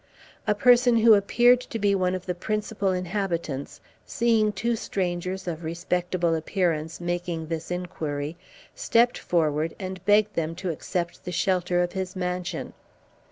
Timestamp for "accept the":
10.71-11.31